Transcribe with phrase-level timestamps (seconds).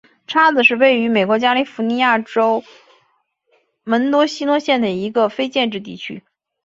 [0.25, 2.63] 叉子是位于美国加利福尼亚州
[3.83, 6.23] 门多西诺县的一个非建制地区。